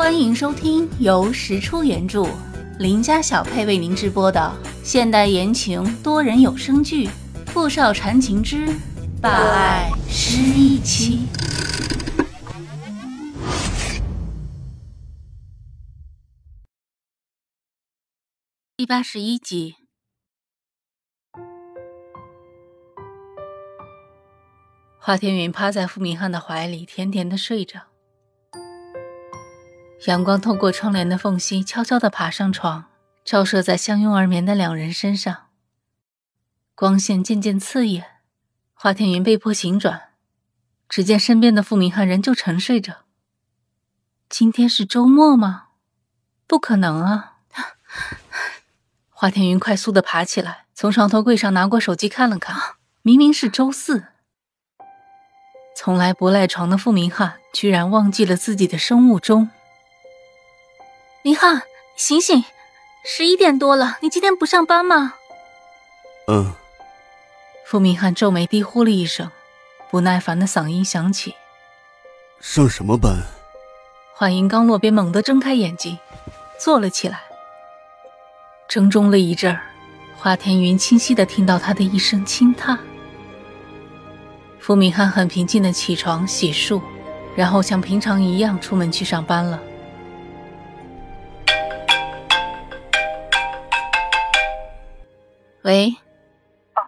[0.00, 2.26] 欢迎收听由石出原著、
[2.78, 4.50] 林家小配为您直播的
[4.82, 7.06] 现代言情多人有声剧
[7.48, 8.66] 《富少缠情之
[9.20, 11.26] 霸爱失忆妻》
[18.78, 19.74] 第八十一集。
[24.98, 27.89] 华天云趴在傅明翰的怀里，甜甜的睡着。
[30.06, 32.86] 阳光透过窗帘的缝隙，悄悄地爬上床，
[33.22, 35.48] 照射在相拥而眠的两人身上。
[36.74, 38.06] 光线渐渐刺眼，
[38.72, 40.12] 华天云被迫醒转，
[40.88, 43.04] 只见身边的傅明翰仍旧沉睡着。
[44.30, 45.66] 今天是周末吗？
[46.46, 47.34] 不可能啊！
[49.10, 52.58] 华天云快速地爬起来，从床头柜上拿过手机看了看，
[53.02, 54.04] 明明是周四。
[55.76, 59.50] 从来不赖床的傅明翰，居然忘记了自己的生物钟。
[61.22, 61.62] 明翰，
[61.96, 62.44] 醒醒！
[63.04, 65.14] 十一点多了，你今天不上班吗？
[66.28, 66.54] 嗯。
[67.66, 69.30] 傅明翰皱眉低呼了一声，
[69.90, 71.34] 不耐烦的嗓音响起
[72.40, 73.18] ：“上什么班？”
[74.16, 75.98] 话音刚落，便猛地睁开眼睛，
[76.58, 77.20] 坐了起来。
[78.66, 79.60] 怔怔了一阵儿，
[80.18, 82.78] 华天云清晰的听到他的一声轻叹。
[84.58, 86.80] 傅明翰很平静的起床洗漱，
[87.36, 89.60] 然后像平常一样出门去上班了。
[95.62, 95.94] 喂，
[96.74, 96.80] 哦，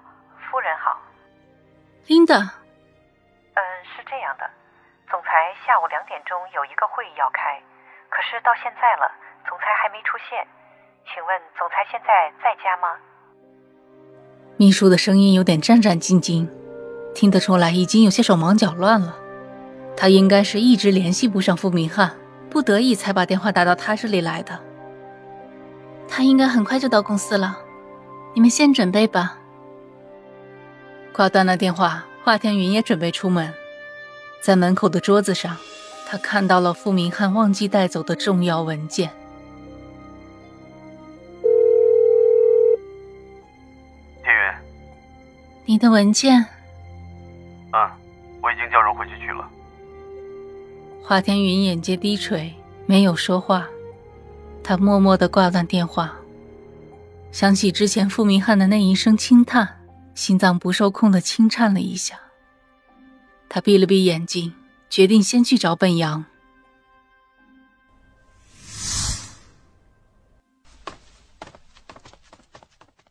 [0.48, 0.96] 夫人好
[2.06, 2.40] ，Linda。
[2.40, 4.48] 嗯，是这样的，
[5.10, 5.28] 总裁
[5.66, 7.60] 下午两点钟有一个会议要开，
[8.08, 9.12] 可是到现在了，
[9.46, 10.46] 总裁还没出现，
[11.04, 12.96] 请问总裁现在在家吗？
[14.56, 16.48] 秘书的声音有点战战兢兢，
[17.14, 19.14] 听得出来已经有些手忙脚乱了。
[19.94, 22.10] 他应该是一直联系不上傅明翰，
[22.48, 24.58] 不得已才把电话打到他这里来的。
[26.08, 27.58] 他应该很快就到公司了。
[28.34, 29.38] 你们先准备吧。
[31.12, 33.52] 挂断了电话，华天云也准备出门，
[34.40, 35.56] 在门口的桌子上，
[36.08, 39.10] 他看到了傅明翰忘记带走的重要文件。
[44.22, 44.54] 天云，
[45.66, 46.40] 你的文件。
[47.74, 47.90] 嗯，
[48.42, 49.46] 我已经叫人回去取了。
[51.02, 52.54] 华天云眼睫低垂，
[52.86, 53.66] 没有说话，
[54.64, 56.14] 他默默的挂断电话。
[57.32, 59.80] 想起之前傅明翰的那一声轻叹，
[60.14, 62.20] 心脏不受控的轻颤了一下。
[63.48, 64.54] 他闭了闭眼睛，
[64.90, 66.26] 决定先去找本阳。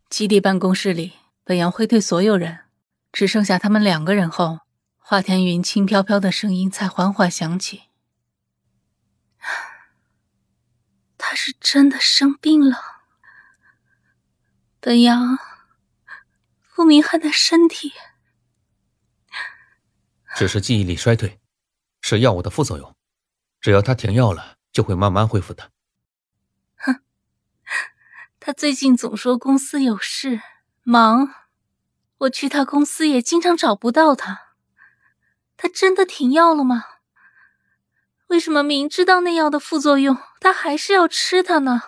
[0.08, 2.60] 基地办公室里，本阳挥退所有人，
[3.12, 4.60] 只剩下他们两个人后，
[5.00, 7.84] 华天云轻飘飘的声音才缓缓响起
[11.18, 12.78] ：“他是真的生病了。”
[14.84, 15.38] 本阳，
[16.64, 17.94] 傅明翰的身体
[20.36, 21.40] 只是记忆力衰退，
[22.02, 22.96] 是药物的副作用。
[23.60, 25.72] 只要他停药了，就会慢慢恢复的。
[26.78, 27.00] 哼，
[28.40, 30.42] 他最近总说公司有事
[30.82, 31.32] 忙，
[32.18, 34.56] 我去他公司也经常找不到他。
[35.58, 36.86] 他真的停药了吗？
[38.30, 41.84] 为什么明知道那药的副作用，他还是要吃它呢？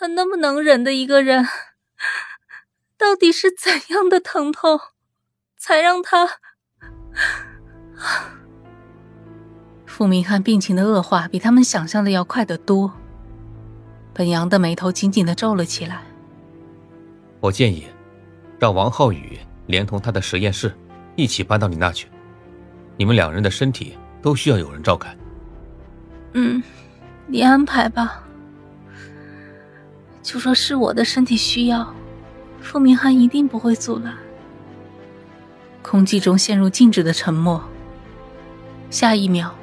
[0.00, 1.46] 他那么能忍的一个人，
[2.96, 4.80] 到底是怎样的疼痛，
[5.58, 6.26] 才让他？
[9.84, 12.90] 傅明翰病情的恶化比他们想象的要快得多。
[14.14, 16.02] 本阳的眉头紧紧的皱了起来。
[17.38, 17.84] 我建议，
[18.58, 20.74] 让王浩宇连同他的实验室
[21.14, 22.08] 一起搬到你那去。
[22.96, 25.14] 你们两人的身体都需要有人照看。
[26.32, 26.62] 嗯，
[27.26, 28.24] 你安排吧。
[30.22, 31.94] 就说是我的身体需要，
[32.60, 34.16] 傅明翰一定不会阻拦。
[35.82, 37.62] 空气中陷入静止的沉默。
[38.90, 39.54] 下一秒，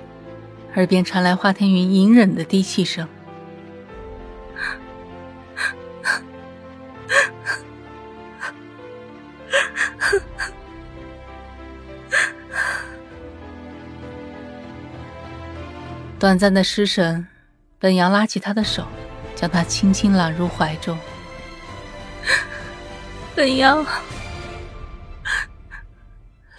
[0.76, 3.08] 耳边传来华天云隐忍的低气声。
[16.20, 17.28] 短暂的失神，
[17.78, 18.86] 本阳拉起他的手。
[19.40, 20.98] 将他轻轻揽入怀中，
[23.36, 23.86] 本阳，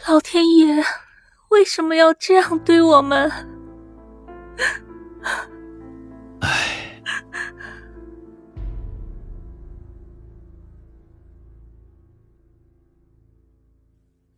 [0.06, 0.84] 老天爷
[1.48, 3.32] 为什么要这样对我们？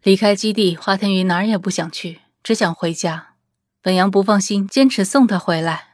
[0.03, 3.35] 离开基地，华天云哪儿也不想去，只想回家。
[3.83, 5.90] 本阳不放心，坚持送他回来。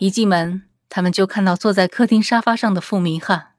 [0.00, 3.54] 一进门，他们就看到坐在客厅沙发上的傅明翰，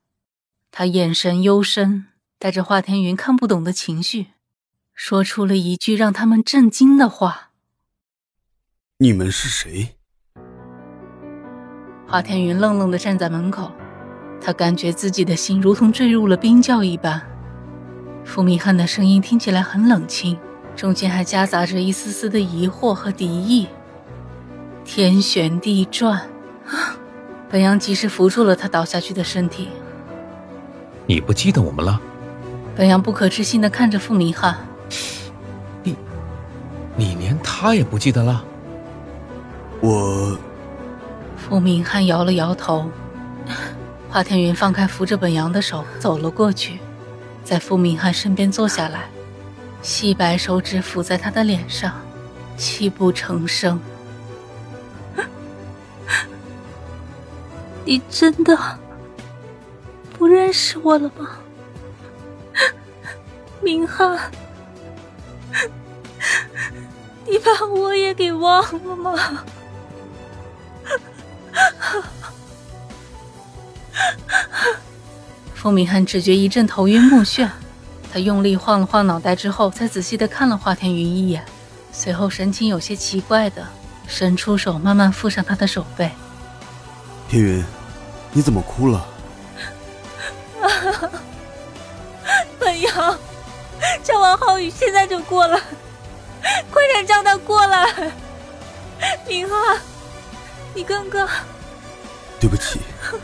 [0.71, 2.05] 他眼神幽深，
[2.39, 4.27] 带着华天云看不懂的情绪，
[4.93, 7.51] 说出了一句让他们震惊的话
[8.99, 9.97] ：“你们是谁？”
[12.07, 13.69] 华天云愣愣的站在门口，
[14.39, 17.21] 他感觉自己的心如同坠入了冰窖一般。
[18.23, 20.39] 傅明翰的声音听起来很冷清，
[20.73, 23.67] 中间还夹杂着一丝丝的疑惑和敌意。
[24.91, 26.19] 天旋地转，
[27.47, 29.69] 本阳及时扶住了他倒下去的身体。
[31.05, 32.01] 你不记得我们了？
[32.75, 34.57] 本阳不可置信的看着傅明翰，
[35.83, 35.95] 你，
[36.95, 38.43] 你连他也不记得了？
[39.79, 40.35] 我。
[41.37, 42.89] 傅明翰摇了摇头，
[44.09, 46.79] 华天云放开扶着本阳的手，走了过去，
[47.43, 49.01] 在傅明翰身边坐下来，
[49.83, 51.93] 细白手指抚在他的脸上，
[52.57, 53.79] 泣不成声。
[57.89, 58.55] 你真的
[60.13, 61.27] 不认识我了吗，
[63.63, 64.31] 明翰？
[67.25, 69.43] 你把我也给忘了吗？
[75.55, 77.49] 傅明翰只觉一阵头晕目眩，
[78.13, 81.43] 他用力晃了晃脑袋之后，才仔细的看了华天云一眼，
[81.91, 83.67] 随后神情有些奇怪的
[84.07, 86.11] 伸出手，慢慢覆上他的手背。
[87.27, 87.65] 天云，
[88.31, 89.05] 你怎么哭了？
[92.59, 93.17] 本阳，
[94.03, 95.59] 叫王浩宇现在就过来，
[96.69, 98.11] 快点叫他过来！
[99.27, 99.79] 明翰，
[100.73, 101.27] 你刚刚……
[102.39, 102.79] 对不起。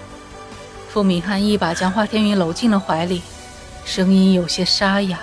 [0.90, 3.22] 傅明翰一把将华天云搂进了怀里，
[3.84, 5.20] 声音有些沙哑。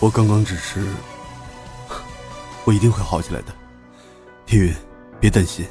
[0.00, 0.86] 我刚刚只是……
[2.64, 3.52] 我一定会好起来的，
[4.46, 4.74] 天云，
[5.20, 5.66] 别担心。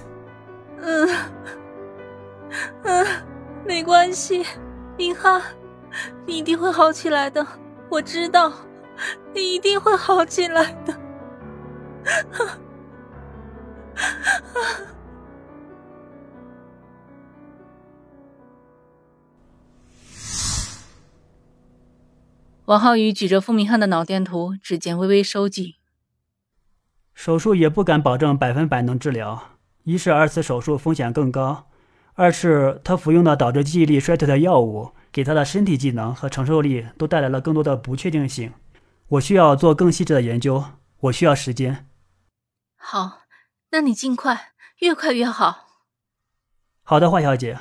[3.88, 4.44] 关系，
[4.98, 5.42] 明翰，
[6.26, 7.48] 你一定会好起来的，
[7.90, 8.52] 我知道，
[9.34, 10.94] 你一定会好起来的。
[22.66, 25.76] 王浩宇举着傅明翰的脑电图，指尖微微收紧。
[27.14, 29.52] 手术也不敢保证百分百能治疗，
[29.84, 31.67] 一是二次手术风险更高，
[32.18, 38.54] 二是他服用的导致记忆力衰退的药物，给他的身体机能和承受力都带来了更多的不确定性。
[39.10, 40.66] 我需要做更细致的研究，
[41.02, 41.88] 我需要时间。
[42.76, 43.20] 好，
[43.70, 45.68] 那你尽快，越快越好。
[46.82, 47.60] 好的，华小姐。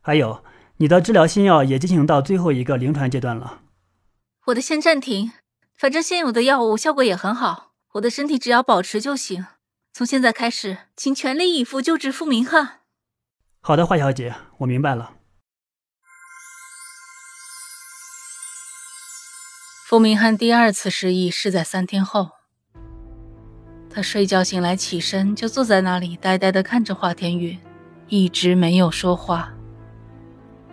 [0.00, 0.42] 还有，
[0.78, 3.60] 你的治疗新药也进行到最后一个临床阶段了。
[4.46, 5.32] 我的先暂停，
[5.76, 9.44] 反正现有的药物效果也很好，我的身体只要保持就行。
[9.92, 12.79] 从现在开始，请全力以赴救治傅明翰。
[13.62, 15.12] 好的，华小姐，我明白了。
[19.86, 22.30] 傅明翰第二次失忆是在三天后，
[23.90, 27.58] 他睡觉醒来，起身就坐在那里，呆呆的看着华天云，
[28.08, 29.52] 一直没有说话。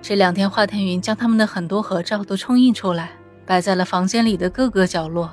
[0.01, 3.12] 这两天，华天云将他们的很多合照都冲印出来。
[3.45, 5.31] 摆在了房间里的各个角落，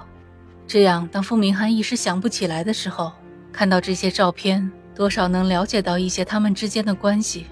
[0.68, 3.12] 这样当傅明翰一时想不起来的时候，
[3.52, 7.46] 看到这些照片，多少能了解到一些他们之间的关系。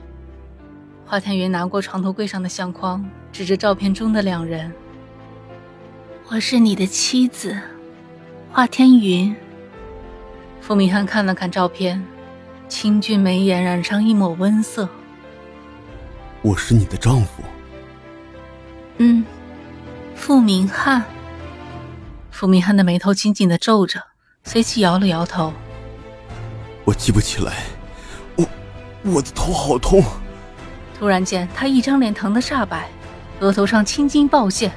[1.04, 4.72] 华天云拿过床头柜上的相框，指着照片中的两人
[6.30, 7.58] ：“我是你的妻子，
[8.50, 9.34] 华天云。”
[10.62, 12.02] 傅明翰看了看照片，
[12.68, 14.88] 清俊眉眼染上一抹温色
[16.40, 17.42] ：“我是你的丈夫。
[18.98, 19.24] ”“嗯。”
[20.14, 21.02] 傅明翰，
[22.30, 24.00] 傅明翰的眉头紧紧的皱着，
[24.44, 25.52] 随即摇了摇头。
[26.84, 27.64] 我记不起来，
[28.36, 28.46] 我
[29.04, 30.02] 我的头好痛。
[30.98, 32.88] 突然间，他一张脸疼得煞白，
[33.40, 34.72] 额头上青筋暴现。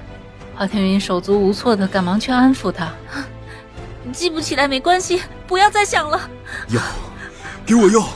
[0.55, 2.93] 华天云手足无措的赶忙去安抚他。
[4.13, 6.29] 记不起来没关系，不要再想了。
[6.69, 6.81] 药，
[7.65, 8.07] 给我药。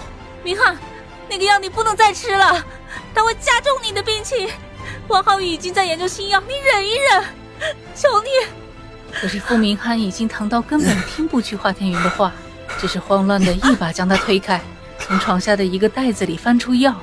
[0.43, 0.77] 明翰，
[1.29, 2.63] 那个药你不能再吃了，
[3.13, 4.49] 它会加重你的病情。
[5.07, 7.23] 王浩宇已经在研究新药，你忍一忍，
[7.95, 8.29] 求你。
[9.19, 12.31] 可是傅明翰已经疼到根本 听不去华天云的话，
[12.79, 14.61] 只是慌乱的一把将他推开，
[14.99, 16.95] 从床下的一个袋子里翻出药，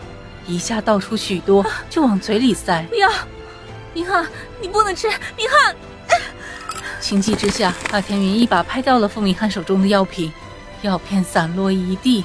[0.46, 2.82] 一下倒出许多，就往嘴里塞。
[2.88, 3.10] 不要，
[3.92, 4.26] 明翰，
[4.60, 5.06] 你不能吃，
[5.36, 5.76] 明翰。
[6.98, 10.32] 情急之下，阿天云一把拍掉了傅明翰手中的药瓶，
[10.80, 12.24] 药片散落一地。